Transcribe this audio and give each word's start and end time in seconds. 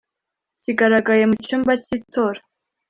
kigaragaye 0.61 1.23
mu 1.29 1.35
cyumba 1.45 1.71
cy 1.83 1.91
itora 1.97 2.39